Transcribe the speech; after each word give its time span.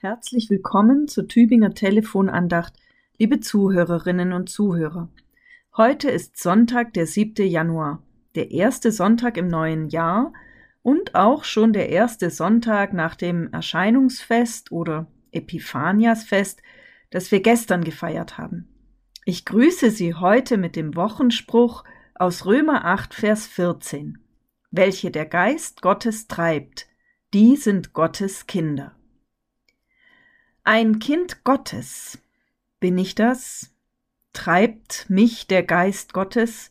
Herzlich 0.00 0.48
willkommen 0.48 1.08
zur 1.08 1.26
Tübinger 1.26 1.74
Telefonandacht, 1.74 2.72
liebe 3.18 3.40
Zuhörerinnen 3.40 4.32
und 4.32 4.48
Zuhörer. 4.48 5.08
Heute 5.76 6.08
ist 6.08 6.38
Sonntag, 6.38 6.94
der 6.94 7.04
7. 7.04 7.44
Januar, 7.44 8.00
der 8.36 8.52
erste 8.52 8.92
Sonntag 8.92 9.36
im 9.36 9.48
neuen 9.48 9.88
Jahr 9.88 10.32
und 10.82 11.16
auch 11.16 11.42
schon 11.42 11.72
der 11.72 11.88
erste 11.88 12.30
Sonntag 12.30 12.92
nach 12.92 13.16
dem 13.16 13.52
Erscheinungsfest 13.52 14.70
oder 14.70 15.08
Epiphaniasfest, 15.32 16.62
das 17.10 17.32
wir 17.32 17.40
gestern 17.40 17.82
gefeiert 17.82 18.38
haben. 18.38 18.68
Ich 19.24 19.44
grüße 19.46 19.90
Sie 19.90 20.14
heute 20.14 20.58
mit 20.58 20.76
dem 20.76 20.94
Wochenspruch 20.94 21.82
aus 22.14 22.46
Römer 22.46 22.84
8, 22.84 23.14
Vers 23.14 23.48
14. 23.48 24.18
Welche 24.70 25.10
der 25.10 25.26
Geist 25.26 25.82
Gottes 25.82 26.28
treibt, 26.28 26.86
die 27.34 27.56
sind 27.56 27.94
Gottes 27.94 28.46
Kinder. 28.46 28.94
Ein 30.70 30.98
Kind 30.98 31.44
Gottes. 31.44 32.18
Bin 32.78 32.98
ich 32.98 33.14
das? 33.14 33.74
Treibt 34.34 35.08
mich 35.08 35.46
der 35.46 35.62
Geist 35.62 36.12
Gottes? 36.12 36.70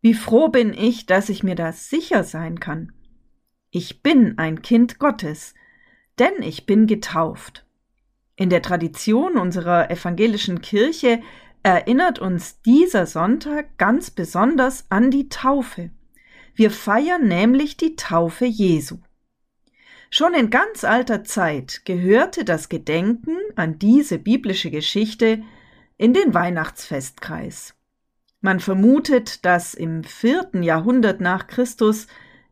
Wie 0.00 0.14
froh 0.14 0.48
bin 0.48 0.74
ich, 0.74 1.06
dass 1.06 1.28
ich 1.28 1.44
mir 1.44 1.54
das 1.54 1.90
sicher 1.90 2.24
sein 2.24 2.58
kann. 2.58 2.92
Ich 3.70 4.02
bin 4.02 4.36
ein 4.38 4.62
Kind 4.62 4.98
Gottes, 4.98 5.54
denn 6.18 6.42
ich 6.42 6.66
bin 6.66 6.88
getauft. 6.88 7.64
In 8.34 8.50
der 8.50 8.62
Tradition 8.62 9.38
unserer 9.38 9.92
evangelischen 9.92 10.60
Kirche 10.60 11.22
erinnert 11.62 12.18
uns 12.18 12.62
dieser 12.62 13.06
Sonntag 13.06 13.78
ganz 13.78 14.10
besonders 14.10 14.86
an 14.90 15.12
die 15.12 15.28
Taufe. 15.28 15.90
Wir 16.56 16.72
feiern 16.72 17.28
nämlich 17.28 17.76
die 17.76 17.94
Taufe 17.94 18.44
Jesu. 18.44 18.98
Schon 20.10 20.32
in 20.34 20.48
ganz 20.50 20.84
alter 20.84 21.22
Zeit 21.24 21.82
gehörte 21.84 22.44
das 22.44 22.68
Gedenken 22.68 23.36
an 23.56 23.78
diese 23.78 24.18
biblische 24.18 24.70
Geschichte 24.70 25.42
in 25.98 26.14
den 26.14 26.32
Weihnachtsfestkreis. 26.32 27.74
Man 28.40 28.60
vermutet, 28.60 29.44
dass 29.44 29.74
im 29.74 30.04
vierten 30.04 30.62
Jahrhundert 30.62 31.20
nach 31.20 31.46
Christus 31.46 32.06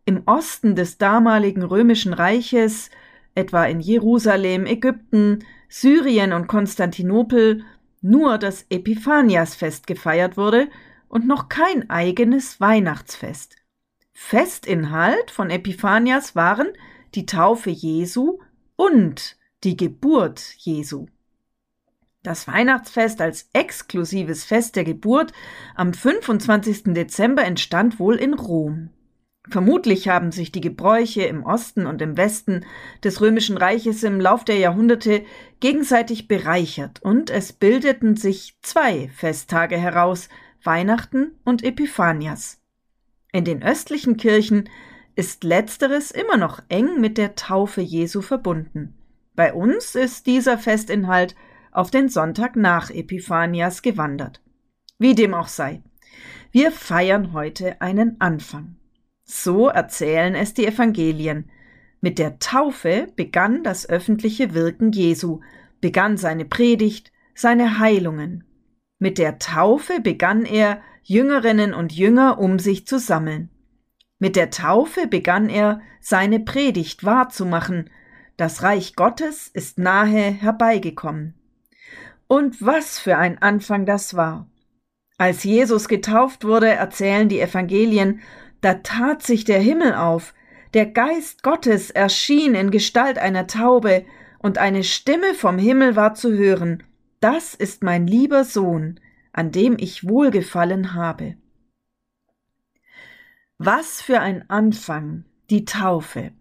im 0.05 0.23
Osten 0.27 0.77
des 0.77 0.99
damaligen 0.99 1.63
römischen 1.63 2.13
Reiches, 2.13 2.91
etwa 3.35 3.65
in 3.65 3.81
Jerusalem, 3.81 4.67
Ägypten, 4.67 5.45
Syrien 5.69 6.33
und 6.33 6.49
Konstantinopel, 6.49 7.65
nur 8.03 8.39
das 8.39 8.67
Epiphaniasfest 8.69 9.87
gefeiert 9.87 10.37
wurde 10.37 10.69
und 11.09 11.27
noch 11.27 11.49
kein 11.49 11.89
eigenes 11.89 12.61
Weihnachtsfest. 12.61 13.57
Festinhalt 14.13 15.31
von 15.31 15.51
Epiphanias 15.51 16.37
waren 16.37 16.69
die 17.17 17.27
Taufe 17.27 17.71
Jesu 17.71 18.39
und 18.77 19.37
die 19.65 19.77
Geburt 19.77 20.55
Jesu. 20.59 21.07
Das 22.23 22.47
Weihnachtsfest 22.47 23.21
als 23.21 23.49
exklusives 23.53 24.45
Fest 24.45 24.77
der 24.77 24.85
Geburt 24.85 25.33
am 25.75 25.95
25. 25.95 26.95
Dezember 26.95 27.45
entstand 27.45 27.99
wohl 27.99 28.17
in 28.17 28.35
Rom. 28.35 28.91
Vermutlich 29.49 30.09
haben 30.09 30.33
sich 30.33 30.51
die 30.51 30.61
Gebräuche 30.61 31.23
im 31.23 31.45
Osten 31.45 31.87
und 31.87 32.03
im 32.03 32.17
Westen 32.17 32.67
des 33.05 33.21
römischen 33.21 33.57
Reiches 33.57 34.03
im 34.03 34.21
Lauf 34.21 34.45
der 34.45 34.57
Jahrhunderte 34.57 35.25
gegenseitig 35.61 36.27
bereichert 36.27 37.01
und 37.01 37.31
es 37.31 37.53
bildeten 37.53 38.17
sich 38.17 38.59
zwei 38.61 39.09
Festtage 39.09 39.79
heraus, 39.79 40.29
Weihnachten 40.65 41.39
und 41.45 41.63
Epiphanias. 41.63 42.61
In 43.31 43.45
den 43.45 43.63
östlichen 43.63 44.17
Kirchen 44.17 44.69
ist 45.17 45.45
letzteres 45.45 46.11
immer 46.11 46.37
noch 46.37 46.63
eng 46.69 47.01
mit 47.01 47.19
der 47.19 47.35
Taufe 47.35 47.81
Jesu 47.81 48.21
verbunden. 48.21 48.95
Bei 49.35 49.53
uns 49.53 49.95
ist 49.95 50.27
dieser 50.27 50.59
Festinhalt 50.59 51.35
auf 51.73 51.91
den 51.91 52.09
Sonntag 52.09 52.55
nach 52.57 52.91
Epiphanias 52.91 53.83
gewandert. 53.83 54.43
Wie 54.99 55.15
dem 55.15 55.35
auch 55.35 55.49
sei. 55.49 55.83
Wir 56.53 56.71
feiern 56.71 57.33
heute 57.33 57.81
einen 57.81 58.21
Anfang. 58.21 58.77
So 59.25 59.69
erzählen 59.69 60.35
es 60.35 60.55
die 60.55 60.67
Evangelien. 60.67 61.51
Mit 62.01 62.19
der 62.19 62.39
Taufe 62.39 63.09
begann 63.17 63.63
das 63.63 63.89
öffentliche 63.89 64.55
Wirken 64.55 64.93
Jesu, 64.93 65.41
begann 65.81 66.17
seine 66.17 66.45
Predigt, 66.45 67.11
seine 67.35 67.79
Heilungen. 67.79 68.45
Mit 68.99 69.19
der 69.19 69.39
Taufe 69.39 70.01
begann 70.01 70.45
er, 70.45 70.81
Jüngerinnen 71.03 71.75
und 71.75 71.93
Jünger 71.93 72.39
um 72.39 72.59
sich 72.59 72.87
zu 72.87 72.99
sammeln. 72.99 73.51
Mit 74.19 74.37
der 74.37 74.51
Taufe 74.51 75.07
begann 75.07 75.49
er, 75.49 75.81
seine 76.01 76.41
Predigt 76.41 77.05
wahrzumachen, 77.05 77.91
das 78.37 78.63
Reich 78.63 78.97
Gottes 78.97 79.49
ist 79.49 79.79
nahe 79.79 80.31
herbeigekommen. 80.31 81.35
Und 82.27 82.65
was 82.65 82.99
für 82.99 83.17
ein 83.17 83.41
Anfang 83.41 83.87
das 83.87 84.15
war. 84.15 84.49
Als 85.19 85.45
Jesus 85.45 85.89
getauft 85.89 86.45
wurde, 86.45 86.69
erzählen 86.69 87.29
die 87.29 87.41
Evangelien, 87.41 88.21
da 88.61 88.75
tat 88.75 89.23
sich 89.23 89.45
der 89.45 89.61
Himmel 89.61 89.95
auf, 89.95 90.35
der 90.75 90.87
Geist 90.87 91.43
Gottes 91.43 91.91
erschien 91.91 92.55
in 92.55 92.71
Gestalt 92.71 93.19
einer 93.19 93.47
Taube, 93.47 94.05
und 94.39 94.59
eine 94.59 94.85
Stimme 94.85 95.35
vom 95.35 95.59
Himmel 95.59 95.97
war 95.97 96.15
zu 96.15 96.33
hören, 96.33 96.83
Das 97.21 97.55
ist 97.55 97.83
mein 97.83 98.07
lieber 98.07 98.45
Sohn, 98.45 99.01
an 99.33 99.51
dem 99.51 99.77
ich 99.79 100.07
wohlgefallen 100.07 100.95
habe. 100.95 101.37
Was 103.59 104.03
für 104.03 104.21
ein 104.21 104.51
Anfang, 104.51 105.25
die 105.49 105.65
Taufe. 105.65 106.33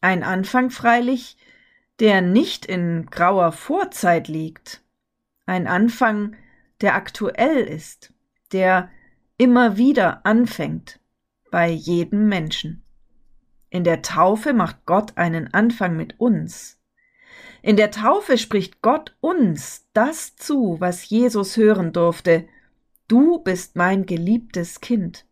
Ein 0.00 0.24
Anfang 0.24 0.70
freilich, 0.70 1.36
der 2.00 2.22
nicht 2.22 2.66
in 2.66 3.06
grauer 3.06 3.52
Vorzeit 3.52 4.26
liegt. 4.26 4.82
Ein 5.46 5.68
Anfang, 5.68 6.34
der 6.80 6.96
aktuell 6.96 7.58
ist, 7.58 8.12
der 8.50 8.90
immer 9.36 9.76
wieder 9.76 10.26
anfängt 10.26 10.98
bei 11.52 11.70
jedem 11.70 12.28
Menschen. 12.28 12.82
In 13.70 13.84
der 13.84 14.02
Taufe 14.02 14.54
macht 14.54 14.86
Gott 14.86 15.16
einen 15.16 15.54
Anfang 15.54 15.96
mit 15.96 16.18
uns. 16.18 16.80
In 17.62 17.76
der 17.76 17.92
Taufe 17.92 18.38
spricht 18.38 18.82
Gott 18.82 19.16
uns 19.20 19.86
das 19.92 20.34
zu, 20.34 20.80
was 20.80 21.08
Jesus 21.08 21.56
hören 21.56 21.92
durfte. 21.92 22.48
Du 23.06 23.38
bist 23.38 23.76
mein 23.76 24.04
geliebtes 24.04 24.80
Kind. 24.80 25.27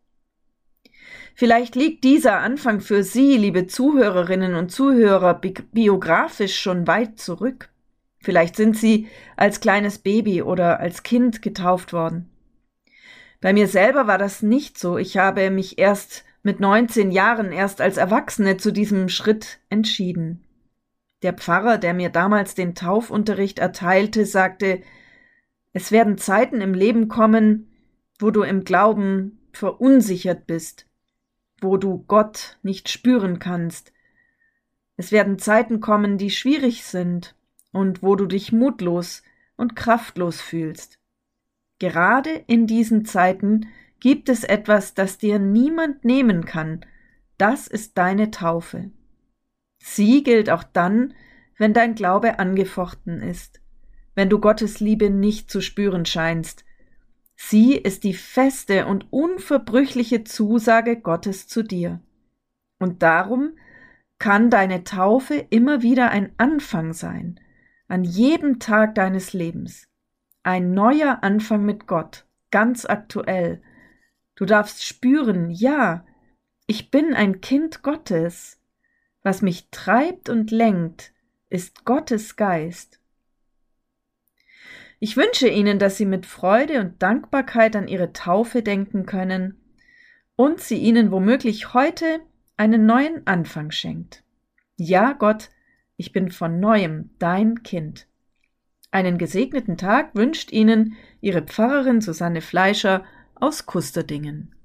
Vielleicht 1.39 1.75
liegt 1.75 2.03
dieser 2.03 2.39
Anfang 2.39 2.81
für 2.81 3.03
Sie, 3.03 3.37
liebe 3.37 3.67
Zuhörerinnen 3.67 4.55
und 4.55 4.73
Zuhörer, 4.73 5.35
bi 5.35 5.53
biografisch 5.71 6.59
schon 6.59 6.87
weit 6.87 7.19
zurück. 7.19 7.69
Vielleicht 8.21 8.57
sind 8.57 8.75
Sie 8.75 9.09
als 9.37 9.61
kleines 9.61 9.99
Baby 9.99 10.41
oder 10.41 10.81
als 10.81 11.03
Kind 11.03 11.43
getauft 11.43 11.93
worden. 11.93 12.31
Bei 13.43 13.53
mir 13.53 13.69
selber 13.69 14.07
war 14.07 14.17
das 14.17 14.41
nicht 14.41 14.79
so. 14.79 14.97
Ich 14.97 15.19
habe 15.19 15.51
mich 15.51 15.79
erst 15.79 16.25
mit 16.43 16.59
19 16.59 17.11
Jahren, 17.11 17.53
erst 17.53 17.83
als 17.83 17.99
Erwachsene 17.99 18.57
zu 18.57 18.73
diesem 18.73 19.11
Schritt 19.11 19.59
entschieden. 19.69 20.43
Der 21.21 21.35
Pfarrer, 21.35 21.77
der 21.77 21.93
mir 21.93 22.09
damals 22.09 22.55
den 22.55 22.75
Taufunterricht 22.75 23.59
erteilte, 23.59 24.25
sagte, 24.25 24.81
es 25.75 25.93
werden 25.93 26.17
Zeiten 26.17 26.63
im 26.63 26.73
Leben 26.73 27.09
kommen, 27.09 27.71
wo 28.19 28.31
du 28.31 28.43
im 28.43 28.65
Glauben 28.65 29.39
verunsichert 29.53 30.47
bist 30.47 30.87
wo 31.61 31.77
du 31.77 32.05
Gott 32.07 32.59
nicht 32.63 32.89
spüren 32.89 33.39
kannst. 33.39 33.93
Es 34.97 35.13
werden 35.13 35.39
Zeiten 35.39 35.81
kommen, 35.81 36.19
die 36.19 36.31
schwierig 36.31 36.85
sind 36.85 37.35
und 37.73 38.03
wo 38.03 38.17
du 38.17 38.27
dich 38.27 38.53
mutlos 38.53 39.23
und 39.57 39.77
kraftlos 39.77 40.41
fühlst. 40.41 40.99
Gerade 41.79 42.31
in 42.47 42.67
diesen 42.67 43.05
Zeiten 43.05 43.69
gibt 44.01 44.29
es 44.29 44.45
etwas, 44.45 44.95
das 44.95 45.19
dir 45.19 45.39
niemand 45.39 46.05
nehmen 46.05 46.45
kann. 46.45 46.85
Das 47.39 47.67
ist 47.67 47.99
deine 47.99 48.31
Taufe. 48.31 48.91
Sie 49.79 50.23
gilt 50.23 50.51
auch 50.51 50.65
dann, 50.65 51.15
wenn 51.59 51.73
dein 51.73 51.95
Glaube 51.95 52.39
angefochten 52.39 53.23
ist, 53.23 53.61
wenn 54.15 54.29
du 54.29 54.41
Gottes 54.41 54.81
Liebe 54.81 55.11
nicht 55.11 55.51
zu 55.51 55.61
spüren 55.61 56.05
scheinst, 56.07 56.66
Sie 57.37 57.77
ist 57.77 58.05
die 58.05 58.15
feste 58.15 58.87
und 58.87 59.13
unverbrüchliche 59.13 60.25
Zusage 60.25 60.99
Gottes 60.99 61.47
zu 61.47 61.63
dir. 61.63 62.01
Und 62.79 63.03
darum 63.03 63.57
kann 64.19 64.51
deine 64.51 64.85
Taufe 64.85 65.47
immer 65.51 65.83
wieder 65.83 66.11
ein 66.11 66.33
Anfang 66.39 66.95
sein, 66.95 67.39
an 67.89 68.05
jedem 68.05 68.59
Tag 68.59 68.95
deines 68.95 69.35
Lebens. 69.35 69.89
Ein 70.43 70.73
neuer 70.73 71.23
Anfang 71.23 71.65
mit 71.65 71.87
Gott, 71.87 72.27
ganz 72.51 72.87
aktuell. 72.87 73.63
Du 74.35 74.47
darfst 74.47 74.85
spüren, 74.85 75.51
ja, 75.51 76.05
ich 76.67 76.91
bin 76.91 77.15
ein 77.15 77.41
Kind 77.41 77.83
Gottes. 77.83 78.61
Was 79.23 79.43
mich 79.43 79.71
treibt 79.71 80.29
und 80.29 80.51
lenkt, 80.51 81.13
ist 81.49 81.85
Gottes 81.85 82.37
Geist. 82.37 83.01
Ich 84.99 85.17
wünsche 85.17 85.49
Ihnen, 85.49 85.79
dass 85.79 85.99
Sie 85.99 86.07
mit 86.07 86.25
Freude 86.25 86.81
und 86.81 87.03
Dankbarkeit 87.03 87.77
an 87.77 87.87
Ihre 87.87 88.13
Taufe 88.13 88.63
denken 88.63 89.05
können 89.05 89.61
und 90.37 90.61
sie 90.61 90.79
Ihnen 90.79 91.11
womöglich 91.11 91.75
heute 91.75 92.21
einen 92.57 92.87
neuen 92.87 93.27
Anfang 93.27 93.71
schenkt. 93.71 94.23
Ja, 94.77 95.13
Gott, 95.13 95.51
ich 95.97 96.13
bin 96.13 96.31
von 96.31 96.61
neuem 96.61 97.11
dein 97.19 97.63
Kind. 97.63 98.07
Einen 98.91 99.19
gesegneten 99.19 99.77
Tag 99.77 100.15
wünscht 100.15 100.53
Ihnen 100.53 100.97
Ihre 101.21 101.43
Pfarrerin 101.43 102.01
Susanne 102.01 102.41
Fleischer 102.41 103.05
aus 103.35 103.67
Kusterdingen. 103.67 104.56